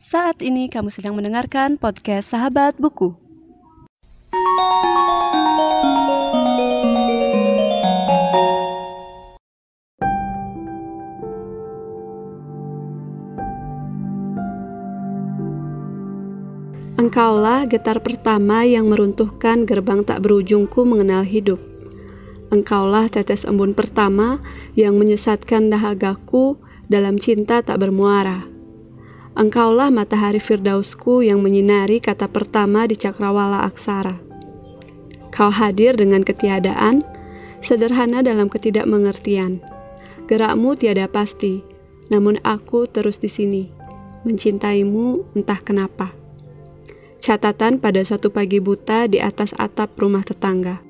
Saat 0.00 0.40
ini 0.40 0.72
kamu 0.72 0.88
sedang 0.88 1.12
mendengarkan 1.12 1.76
podcast 1.76 2.32
Sahabat 2.32 2.72
Buku. 2.80 3.12
Engkaulah 16.96 17.68
getar 17.68 18.00
pertama 18.00 18.64
yang 18.64 18.88
meruntuhkan 18.88 19.68
gerbang 19.68 20.00
tak 20.08 20.24
berujungku 20.24 20.80
mengenal 20.88 21.28
hidup. 21.28 21.60
Engkaulah 22.48 23.12
tetes 23.12 23.44
embun 23.44 23.76
pertama 23.76 24.40
yang 24.80 24.96
menyesatkan 24.96 25.68
dahagaku 25.68 26.56
dalam 26.88 27.20
cinta 27.20 27.60
tak 27.60 27.84
bermuara. 27.84 28.59
Engkaulah 29.40 29.88
matahari 29.88 30.36
firdausku 30.36 31.24
yang 31.24 31.40
menyinari 31.40 31.96
kata 31.96 32.28
pertama 32.28 32.84
di 32.84 32.92
cakrawala 32.92 33.64
aksara. 33.64 34.20
Kau 35.32 35.48
hadir 35.48 35.96
dengan 35.96 36.20
ketiadaan, 36.20 37.00
sederhana 37.64 38.20
dalam 38.20 38.52
ketidakmengertian. 38.52 39.64
Gerakmu 40.28 40.76
tiada 40.76 41.08
pasti, 41.08 41.64
namun 42.12 42.36
aku 42.44 42.84
terus 42.84 43.16
di 43.16 43.32
sini, 43.32 43.64
mencintaimu 44.28 45.32
entah 45.32 45.64
kenapa. 45.64 46.12
Catatan 47.24 47.80
pada 47.80 48.04
suatu 48.04 48.28
pagi 48.28 48.60
buta 48.60 49.08
di 49.08 49.24
atas 49.24 49.56
atap 49.56 49.96
rumah 49.96 50.20
tetangga. 50.20 50.84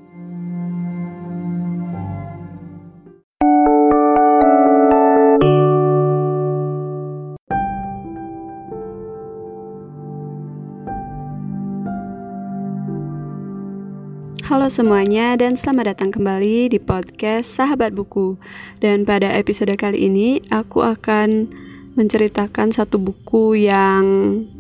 Halo 14.50 14.66
semuanya 14.66 15.38
dan 15.38 15.54
selamat 15.54 15.94
datang 15.94 16.10
kembali 16.10 16.74
di 16.74 16.82
podcast 16.82 17.54
Sahabat 17.54 17.94
Buku. 17.94 18.34
Dan 18.82 19.06
pada 19.06 19.30
episode 19.30 19.70
kali 19.78 20.10
ini 20.10 20.42
aku 20.50 20.82
akan 20.82 21.46
menceritakan 21.94 22.74
satu 22.74 22.98
buku 22.98 23.70
yang 23.70 24.02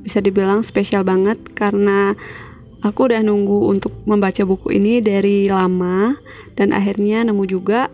bisa 0.06 0.22
dibilang 0.22 0.62
spesial 0.62 1.02
banget 1.02 1.42
karena 1.58 2.14
aku 2.86 3.10
udah 3.10 3.18
nunggu 3.18 3.66
untuk 3.66 3.90
membaca 4.06 4.46
buku 4.46 4.78
ini 4.78 5.02
dari 5.02 5.50
lama 5.50 6.14
dan 6.54 6.70
akhirnya 6.70 7.26
nemu 7.26 7.42
juga 7.50 7.90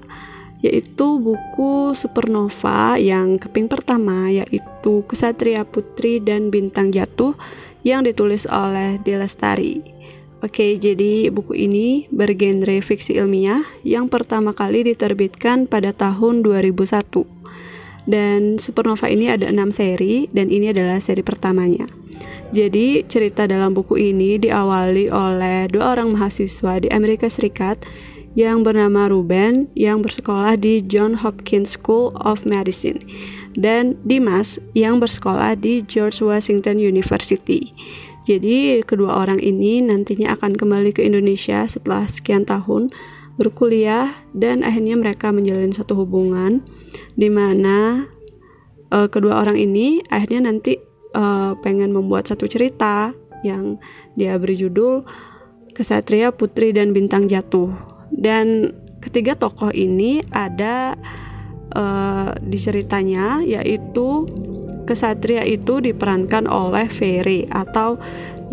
yaitu 0.60 1.16
buku 1.16 1.96
Supernova 1.96 3.00
yang 3.00 3.40
keping 3.40 3.72
pertama 3.72 4.28
yaitu 4.28 5.00
Kesatria 5.08 5.64
Putri 5.64 6.20
dan 6.20 6.52
Bintang 6.52 6.92
Jatuh 6.92 7.32
yang 7.88 8.04
ditulis 8.04 8.44
oleh 8.44 9.00
Delestari. 9.00 9.95
Oke, 10.44 10.76
jadi 10.76 11.32
buku 11.32 11.56
ini 11.56 12.04
bergenre 12.12 12.84
fiksi 12.84 13.16
ilmiah 13.16 13.64
yang 13.88 14.12
pertama 14.12 14.52
kali 14.52 14.84
diterbitkan 14.84 15.64
pada 15.64 15.96
tahun 15.96 16.44
2001. 16.44 17.24
Dan 18.04 18.60
Supernova 18.60 19.08
ini 19.08 19.32
ada 19.32 19.48
enam 19.48 19.72
seri 19.72 20.28
dan 20.36 20.52
ini 20.52 20.70
adalah 20.70 21.00
seri 21.00 21.24
pertamanya. 21.24 21.88
Jadi 22.52 23.02
cerita 23.08 23.48
dalam 23.48 23.72
buku 23.72 23.96
ini 23.96 24.36
diawali 24.36 25.10
oleh 25.10 25.72
dua 25.72 25.98
orang 25.98 26.14
mahasiswa 26.14 26.84
di 26.84 26.92
Amerika 26.92 27.26
Serikat 27.26 27.82
yang 28.36 28.60
bernama 28.60 29.08
Ruben 29.08 29.66
yang 29.72 30.04
bersekolah 30.04 30.60
di 30.60 30.84
John 30.84 31.16
Hopkins 31.16 31.74
School 31.74 32.12
of 32.20 32.44
Medicine 32.44 33.00
dan 33.56 33.96
Dimas 34.04 34.60
yang 34.76 35.00
bersekolah 35.00 35.56
di 35.56 35.80
George 35.88 36.20
Washington 36.20 36.76
University. 36.76 37.72
Jadi 38.26 38.82
kedua 38.82 39.22
orang 39.22 39.38
ini 39.38 39.78
nantinya 39.86 40.34
akan 40.34 40.58
kembali 40.58 40.90
ke 40.90 41.06
Indonesia 41.06 41.62
setelah 41.70 42.10
sekian 42.10 42.42
tahun 42.42 42.90
berkuliah 43.38 44.18
dan 44.34 44.66
akhirnya 44.66 44.98
mereka 44.98 45.30
menjalin 45.30 45.70
satu 45.70 45.94
hubungan 45.94 46.58
di 47.14 47.30
mana 47.30 48.08
uh, 48.90 49.06
kedua 49.06 49.38
orang 49.46 49.54
ini 49.54 50.02
akhirnya 50.10 50.50
nanti 50.50 50.74
uh, 51.14 51.54
pengen 51.62 51.94
membuat 51.94 52.26
satu 52.26 52.50
cerita 52.50 53.14
yang 53.46 53.78
dia 54.18 54.34
beri 54.42 54.58
judul 54.58 55.06
Kesatria 55.76 56.32
Putri 56.32 56.72
dan 56.72 56.96
Bintang 56.96 57.28
Jatuh. 57.30 57.68
Dan 58.10 58.72
ketiga 59.04 59.36
tokoh 59.36 59.70
ini 59.70 60.24
ada 60.32 60.96
uh, 61.76 62.32
di 62.40 62.58
ceritanya 62.58 63.44
yaitu 63.44 64.24
kesatria 64.86 65.42
itu 65.42 65.82
diperankan 65.82 66.46
oleh 66.46 66.86
Fere 66.86 67.44
atau 67.50 67.98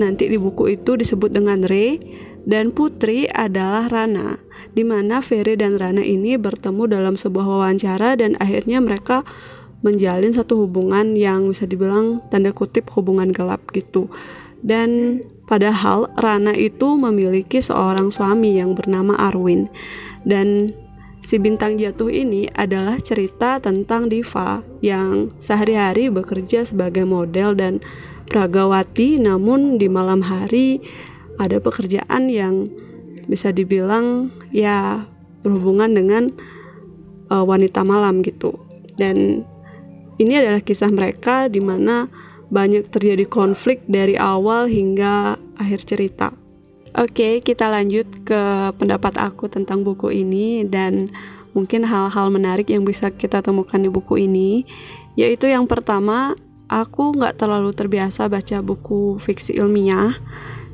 nanti 0.01 0.27
di 0.27 0.41
buku 0.41 0.73
itu 0.73 0.97
disebut 0.97 1.29
dengan 1.29 1.61
Re 1.63 2.01
dan 2.43 2.73
putri 2.73 3.29
adalah 3.29 3.87
Rana 3.87 4.41
di 4.73 4.81
mana 4.81 5.21
Ferry 5.21 5.53
dan 5.53 5.77
Rana 5.77 6.01
ini 6.01 6.35
bertemu 6.35 6.89
dalam 6.89 7.15
sebuah 7.15 7.45
wawancara 7.45 8.17
dan 8.17 8.33
akhirnya 8.41 8.81
mereka 8.81 9.21
menjalin 9.85 10.33
satu 10.33 10.65
hubungan 10.65 11.13
yang 11.13 11.51
bisa 11.51 11.69
dibilang 11.69 12.23
tanda 12.33 12.49
kutip 12.55 12.89
hubungan 12.97 13.29
gelap 13.29 13.61
gitu. 13.75 14.09
Dan 14.63 15.19
padahal 15.45 16.09
Rana 16.15 16.55
itu 16.55 16.95
memiliki 16.95 17.59
seorang 17.59 18.09
suami 18.09 18.57
yang 18.57 18.73
bernama 18.73 19.13
Arwin. 19.19 19.67
Dan 20.23 20.71
si 21.23 21.39
bintang 21.39 21.79
jatuh 21.79 22.11
ini 22.11 22.51
adalah 22.51 22.99
cerita 22.99 23.57
tentang 23.63 24.11
Diva 24.11 24.61
yang 24.83 25.31
sehari-hari 25.39 26.11
bekerja 26.11 26.67
sebagai 26.67 27.07
model 27.07 27.55
dan 27.55 27.79
pragawati 28.27 29.19
namun 29.19 29.79
di 29.79 29.87
malam 29.87 30.23
hari 30.23 30.83
ada 31.39 31.57
pekerjaan 31.57 32.29
yang 32.29 32.67
bisa 33.25 33.55
dibilang 33.55 34.29
ya 34.51 35.07
berhubungan 35.41 35.95
dengan 35.95 36.23
uh, 37.31 37.43
wanita 37.43 37.81
malam 37.87 38.19
gitu 38.21 38.59
dan 38.99 39.47
ini 40.21 40.33
adalah 40.37 40.61
kisah 40.61 40.93
mereka 40.93 41.49
di 41.49 41.57
mana 41.57 42.05
banyak 42.53 42.85
terjadi 42.93 43.25
konflik 43.25 43.81
dari 43.89 44.13
awal 44.13 44.69
hingga 44.69 45.41
akhir 45.57 45.89
cerita. 45.89 46.42
Oke, 46.93 47.41
kita 47.41 47.73
lanjut 47.73 48.05
ke 48.21 48.69
pendapat 48.77 49.17
aku 49.17 49.49
tentang 49.49 49.81
buku 49.81 50.13
ini 50.13 50.61
dan 50.61 51.09
mungkin 51.57 51.81
hal-hal 51.85 52.29
menarik 52.29 52.69
yang 52.69 52.85
bisa 52.85 53.09
kita 53.09 53.41
temukan 53.41 53.81
di 53.81 53.89
buku 53.89 54.29
ini, 54.29 54.61
yaitu 55.17 55.49
yang 55.49 55.65
pertama, 55.65 56.37
aku 56.69 57.17
nggak 57.17 57.41
terlalu 57.41 57.73
terbiasa 57.73 58.29
baca 58.29 58.61
buku 58.61 59.17
fiksi 59.17 59.57
ilmiah 59.57 60.17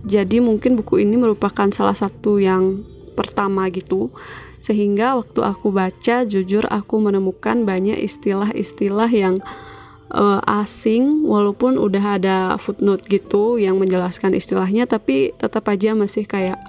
jadi 0.07 0.39
mungkin 0.39 0.79
buku 0.79 1.03
ini 1.03 1.19
merupakan 1.19 1.67
salah 1.75 1.95
satu 1.95 2.39
yang 2.39 2.87
pertama 3.19 3.67
gitu. 3.67 4.13
Sehingga 4.59 5.15
waktu 5.19 5.43
aku 5.43 5.71
baca 5.71 6.23
jujur 6.27 6.67
aku 6.67 6.99
menemukan 6.99 7.63
banyak 7.63 7.99
istilah-istilah 7.99 9.11
yang 9.11 9.39
uh, 10.13 10.41
asing 10.61 11.25
walaupun 11.25 11.77
udah 11.77 12.21
ada 12.21 12.37
footnote 12.61 13.05
gitu 13.09 13.57
yang 13.57 13.77
menjelaskan 13.77 14.33
istilahnya 14.37 14.85
tapi 14.85 15.33
tetap 15.37 15.65
aja 15.69 15.93
masih 15.93 16.25
kayak 16.25 16.59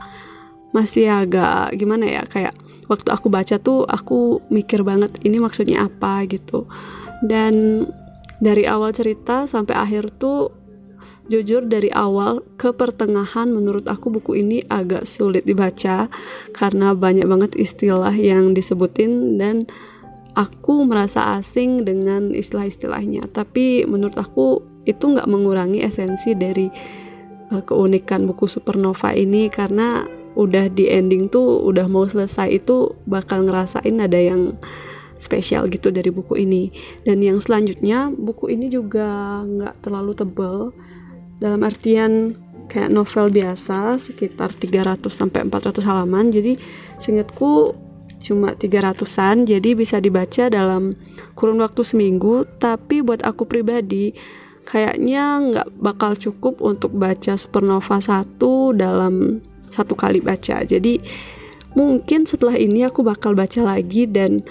masih 0.71 1.11
agak 1.11 1.75
gimana 1.75 2.07
ya 2.07 2.23
kayak 2.31 2.55
waktu 2.87 3.09
aku 3.11 3.27
baca 3.31 3.57
tuh 3.59 3.87
aku 3.87 4.43
mikir 4.51 4.83
banget 4.87 5.15
ini 5.23 5.39
maksudnya 5.39 5.87
apa 5.87 6.27
gitu. 6.27 6.67
Dan 7.21 7.85
dari 8.41 8.65
awal 8.65 8.97
cerita 8.97 9.45
sampai 9.45 9.77
akhir 9.77 10.17
tuh 10.17 10.61
Jujur 11.31 11.63
dari 11.63 11.95
awal 11.95 12.43
ke 12.59 12.75
pertengahan 12.75 13.47
menurut 13.55 13.87
aku 13.87 14.11
buku 14.11 14.43
ini 14.43 14.67
agak 14.67 15.07
sulit 15.07 15.47
dibaca 15.47 16.11
karena 16.51 16.91
banyak 16.91 17.23
banget 17.23 17.55
istilah 17.55 18.11
yang 18.11 18.51
disebutin 18.51 19.39
dan 19.39 19.63
aku 20.35 20.87
merasa 20.87 21.39
asing 21.39 21.87
dengan 21.87 22.35
istilah-istilahnya. 22.35 23.31
Tapi 23.31 23.87
menurut 23.87 24.17
aku 24.19 24.63
itu 24.87 25.13
nggak 25.13 25.29
mengurangi 25.29 25.85
esensi 25.85 26.35
dari 26.35 26.71
uh, 27.53 27.63
keunikan 27.63 28.27
buku 28.27 28.47
Supernova 28.47 29.15
ini. 29.15 29.51
Karena 29.51 30.07
udah 30.39 30.71
di 30.71 30.87
ending 30.87 31.27
tuh 31.29 31.67
udah 31.67 31.91
mau 31.91 32.07
selesai 32.07 32.63
itu 32.63 32.95
bakal 33.11 33.45
ngerasain 33.45 33.99
ada 33.99 34.17
yang 34.17 34.55
spesial 35.21 35.69
gitu 35.69 35.93
dari 35.93 36.09
buku 36.09 36.41
ini. 36.41 36.73
Dan 37.05 37.21
yang 37.21 37.43
selanjutnya 37.43 38.09
buku 38.11 38.51
ini 38.51 38.73
juga 38.73 39.43
nggak 39.45 39.85
terlalu 39.85 40.13
tebel. 40.17 40.57
Dalam 41.41 41.65
artian 41.65 42.37
kayak 42.71 42.93
novel 42.95 43.33
biasa 43.35 43.99
sekitar 43.99 44.55
300 44.55 45.03
sampai 45.11 45.45
400 45.45 45.83
halaman. 45.85 46.31
Jadi 46.31 46.57
seingatku 47.03 47.75
cuma 48.21 48.53
300-an 48.55 49.49
jadi 49.49 49.73
bisa 49.73 49.99
dibaca 49.99 50.53
dalam 50.53 50.95
kurun 51.35 51.61
waktu 51.65 51.83
seminggu. 51.83 52.45
Tapi 52.61 53.01
buat 53.01 53.25
aku 53.25 53.49
pribadi 53.49 54.13
kayaknya 54.69 55.25
nggak 55.41 55.69
bakal 55.81 56.13
cukup 56.15 56.61
untuk 56.61 56.95
baca 56.95 57.35
Supernova 57.35 57.99
1 57.99 58.39
dalam 58.77 59.41
satu 59.73 59.97
kali 59.97 60.21
baca. 60.21 60.63
Jadi 60.63 61.01
mungkin 61.75 62.29
setelah 62.29 62.55
ini 62.55 62.85
aku 62.87 63.03
bakal 63.03 63.33
baca 63.33 63.63
lagi 63.65 64.05
dan 64.07 64.45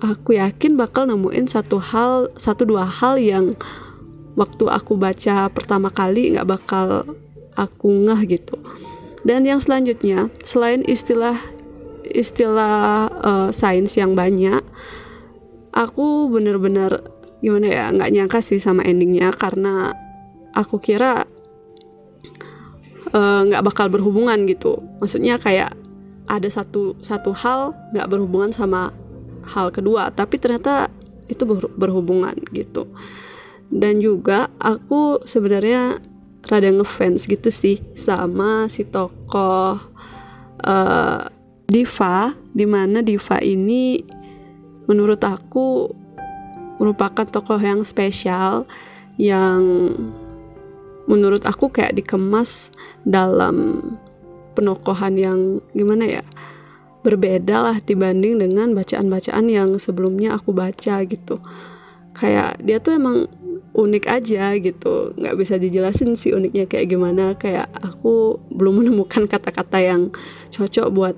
aku 0.00 0.38
yakin 0.38 0.78
bakal 0.78 1.06
nemuin 1.08 1.46
satu 1.50 1.78
hal 1.78 2.28
satu 2.36 2.66
dua 2.66 2.84
hal 2.84 3.16
yang 3.20 3.54
waktu 4.34 4.66
aku 4.66 4.98
baca 4.98 5.46
pertama 5.50 5.88
kali 5.90 6.34
nggak 6.34 6.48
bakal 6.48 7.06
aku 7.58 7.88
ngeh 8.06 8.38
gitu. 8.38 8.58
Dan 9.24 9.48
yang 9.48 9.56
selanjutnya 9.62 10.28
selain 10.44 10.84
istilah 10.84 11.40
istilah 12.12 13.08
uh, 13.08 13.48
sains 13.54 13.96
yang 13.96 14.12
banyak 14.12 14.60
aku 15.74 16.30
bener-bener 16.30 17.02
gimana 17.42 17.66
ya 17.68 17.84
nggak 17.92 18.12
nyangka 18.14 18.38
sih 18.40 18.62
sama 18.62 18.86
endingnya 18.86 19.34
karena 19.34 19.92
aku 20.54 20.80
kira 20.80 21.26
eh, 23.12 23.40
nggak 23.50 23.60
uh, 23.60 23.66
bakal 23.66 23.92
berhubungan 23.92 24.48
gitu. 24.48 24.80
Maksudnya 25.02 25.36
kayak 25.36 25.76
ada 26.24 26.48
satu 26.48 26.96
satu 27.04 27.36
hal 27.36 27.76
nggak 27.92 28.08
berhubungan 28.08 28.48
sama 28.54 28.96
hal 29.44 29.68
kedua 29.68 30.08
tapi 30.08 30.40
ternyata 30.40 30.88
itu 31.28 31.44
berhubungan 31.76 32.32
gitu. 32.54 32.88
Dan 33.68 34.00
juga 34.00 34.48
aku 34.56 35.26
sebenarnya 35.28 36.00
rada 36.48 36.70
ngefans 36.70 37.28
gitu 37.28 37.52
sih 37.52 37.82
sama 37.98 38.72
si 38.72 38.88
tokoh 38.88 39.80
uh, 40.64 41.33
Diva 41.64 42.36
di 42.52 42.68
mana 42.68 43.00
Diva 43.00 43.40
ini 43.40 44.00
menurut 44.84 45.20
aku 45.24 45.88
merupakan 46.76 47.24
tokoh 47.24 47.56
yang 47.56 47.86
spesial 47.86 48.68
yang 49.16 49.94
menurut 51.06 51.44
aku 51.46 51.70
kayak 51.70 51.94
dikemas 51.96 52.72
dalam 53.06 53.80
penokohan 54.56 55.14
yang 55.16 55.38
gimana 55.76 56.20
ya 56.20 56.24
berbeda 57.04 57.56
lah 57.60 57.76
dibanding 57.84 58.40
dengan 58.40 58.72
bacaan-bacaan 58.72 59.46
yang 59.52 59.76
sebelumnya 59.76 60.40
aku 60.40 60.56
baca 60.56 61.04
gitu. 61.04 61.36
Kayak 62.16 62.64
dia 62.64 62.80
tuh 62.80 62.96
emang 62.96 63.28
unik 63.74 64.04
aja 64.06 64.54
gitu 64.54 65.10
nggak 65.18 65.34
bisa 65.34 65.58
dijelasin 65.58 66.14
sih 66.14 66.30
uniknya 66.30 66.70
kayak 66.70 66.94
gimana 66.94 67.34
kayak 67.34 67.66
aku 67.82 68.38
belum 68.54 68.74
menemukan 68.80 69.26
kata-kata 69.26 69.82
yang 69.82 70.02
cocok 70.54 70.88
buat 70.94 71.16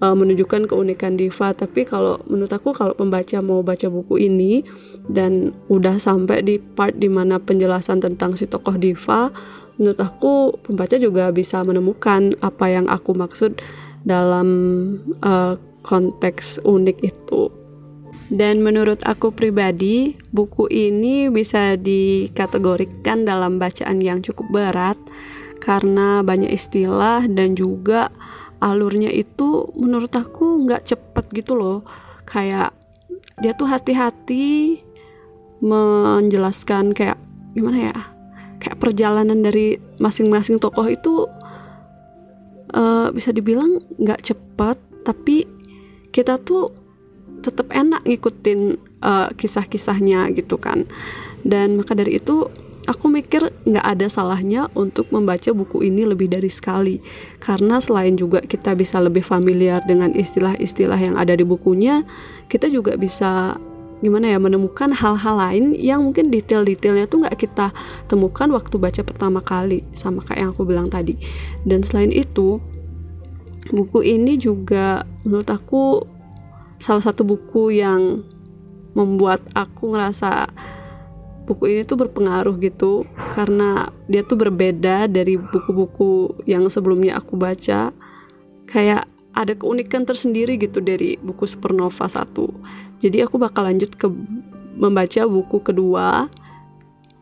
uh, 0.00 0.16
menunjukkan 0.16 0.68
keunikan 0.68 1.16
Diva 1.16 1.52
tapi 1.52 1.86
kalau 1.86 2.20
menurut 2.26 2.52
aku 2.52 2.72
kalau 2.72 2.92
pembaca 2.92 3.38
mau 3.40 3.60
baca 3.60 3.86
buku 3.88 4.26
ini 4.26 4.64
dan 5.06 5.54
udah 5.70 6.00
sampai 6.00 6.42
di 6.42 6.56
part 6.58 6.96
di 6.98 7.06
mana 7.06 7.38
penjelasan 7.38 8.02
tentang 8.02 8.34
si 8.34 8.48
tokoh 8.48 8.76
Diva 8.76 9.30
menurut 9.76 10.00
aku 10.00 10.56
pembaca 10.64 10.96
juga 10.96 11.28
bisa 11.32 11.60
menemukan 11.62 12.32
apa 12.40 12.66
yang 12.72 12.88
aku 12.88 13.12
maksud 13.12 13.60
dalam 14.06 14.48
uh, 15.20 15.58
konteks 15.86 16.62
unik 16.66 16.98
itu. 17.02 17.50
Dan 18.26 18.58
menurut 18.58 18.98
aku 19.06 19.30
pribadi, 19.30 20.18
buku 20.34 20.66
ini 20.66 21.30
bisa 21.30 21.78
dikategorikan 21.78 23.22
dalam 23.22 23.62
bacaan 23.62 24.02
yang 24.02 24.18
cukup 24.18 24.50
berat 24.50 24.98
karena 25.62 26.26
banyak 26.26 26.50
istilah 26.50 27.22
dan 27.30 27.54
juga 27.54 28.10
alurnya 28.66 29.14
itu 29.14 29.70
menurut 29.78 30.10
aku 30.10 30.66
nggak 30.66 30.90
cepet 30.90 31.24
gitu 31.30 31.54
loh. 31.54 31.86
Kayak 32.26 32.74
dia 33.38 33.54
tuh 33.54 33.70
hati-hati 33.70 34.82
menjelaskan 35.62 36.90
kayak 36.90 37.16
gimana 37.54 37.94
ya, 37.94 37.96
kayak 38.58 38.82
perjalanan 38.82 39.40
dari 39.40 39.78
masing-masing 40.02 40.58
tokoh 40.58 40.84
itu 40.90 41.30
uh, 42.74 43.08
bisa 43.14 43.30
dibilang 43.30 43.80
nggak 43.96 44.26
cepat 44.26 44.76
tapi 45.06 45.46
kita 46.10 46.40
tuh 46.42 46.72
tetap 47.44 47.70
enak 47.70 48.02
ngikutin 48.02 48.80
uh, 49.04 49.30
kisah-kisahnya 49.36 50.34
gitu 50.34 50.58
kan 50.58 50.88
dan 51.46 51.78
maka 51.78 51.94
dari 51.94 52.18
itu 52.18 52.50
aku 52.86 53.10
mikir 53.10 53.50
nggak 53.66 53.86
ada 53.86 54.06
salahnya 54.06 54.70
untuk 54.78 55.10
membaca 55.10 55.50
buku 55.50 55.84
ini 55.84 56.06
lebih 56.06 56.30
dari 56.30 56.48
sekali. 56.48 57.02
Karena 57.42 57.82
selain 57.82 58.14
juga 58.14 58.40
kita 58.40 58.72
bisa 58.78 59.02
lebih 59.02 59.26
familiar 59.26 59.82
dengan 59.84 60.14
istilah-istilah 60.14 60.98
yang 60.98 61.14
ada 61.18 61.34
di 61.34 61.42
bukunya 61.42 62.06
kita 62.46 62.70
juga 62.70 62.94
bisa 62.94 63.58
gimana 64.04 64.28
ya 64.28 64.36
menemukan 64.36 64.92
hal-hal 64.92 65.40
lain 65.40 65.72
yang 65.72 66.04
mungkin 66.04 66.28
detail-detailnya 66.28 67.08
tuh 67.08 67.24
nggak 67.24 67.36
kita 67.40 67.72
temukan 68.12 68.52
waktu 68.52 68.76
baca 68.76 69.00
pertama 69.00 69.40
kali 69.40 69.80
sama 69.96 70.20
kayak 70.22 70.40
yang 70.46 70.50
aku 70.54 70.62
bilang 70.64 70.88
tadi. 70.88 71.18
Dan 71.66 71.82
selain 71.82 72.14
itu 72.14 72.62
buku 73.74 74.06
ini 74.06 74.38
juga 74.38 75.02
menurut 75.26 75.48
aku 75.50 76.06
salah 76.78 77.02
satu 77.02 77.26
buku 77.26 77.82
yang 77.82 78.22
membuat 78.96 79.44
aku 79.52 79.92
ngerasa 79.92 80.48
buku 81.46 81.70
ini 81.70 81.82
tuh 81.86 81.96
berpengaruh 81.96 82.58
gitu 82.58 83.06
karena 83.38 83.94
dia 84.10 84.26
tuh 84.26 84.36
berbeda 84.36 85.06
dari 85.06 85.38
buku-buku 85.38 86.42
yang 86.44 86.66
sebelumnya 86.66 87.16
aku 87.16 87.38
baca. 87.38 87.94
Kayak 88.66 89.06
ada 89.36 89.54
keunikan 89.54 90.02
tersendiri 90.02 90.58
gitu 90.58 90.82
dari 90.82 91.14
buku 91.22 91.46
Supernova 91.46 92.08
1 92.10 92.96
jadi 93.00 93.28
aku 93.28 93.36
bakal 93.36 93.68
lanjut 93.68 93.92
ke 93.96 94.08
membaca 94.76 95.22
buku 95.28 95.60
kedua 95.60 96.28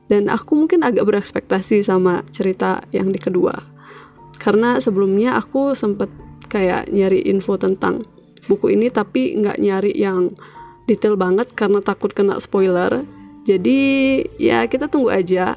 dan 0.06 0.30
aku 0.30 0.54
mungkin 0.54 0.86
agak 0.86 1.06
berekspektasi 1.08 1.82
sama 1.82 2.22
cerita 2.30 2.84
yang 2.94 3.10
di 3.10 3.18
kedua. 3.18 3.56
Karena 4.38 4.78
sebelumnya 4.78 5.38
aku 5.38 5.74
sempet 5.74 6.10
kayak 6.50 6.92
nyari 6.92 7.24
info 7.26 7.58
tentang 7.58 8.06
buku 8.46 8.76
ini 8.76 8.92
tapi 8.92 9.34
nggak 9.40 9.58
nyari 9.58 9.92
yang 9.96 10.36
detail 10.84 11.16
banget 11.16 11.50
karena 11.56 11.80
takut 11.80 12.12
kena 12.12 12.38
spoiler 12.38 13.02
jadi 13.44 13.80
ya 14.40 14.64
kita 14.66 14.88
tunggu 14.88 15.12
aja 15.12 15.56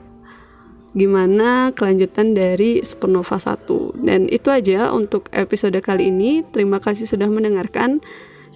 gimana 0.98 1.72
kelanjutan 1.78 2.34
dari 2.34 2.82
Supernova 2.82 3.38
1 3.38 4.04
dan 4.04 4.26
itu 4.32 4.50
aja 4.50 4.92
untuk 4.92 5.30
episode 5.32 5.78
kali 5.84 6.10
ini 6.10 6.42
terima 6.52 6.82
kasih 6.82 7.06
sudah 7.06 7.30
mendengarkan 7.30 8.02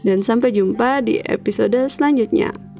dan 0.01 0.25
sampai 0.25 0.49
jumpa 0.49 1.05
di 1.05 1.21
episode 1.21 1.77
selanjutnya. 1.89 2.70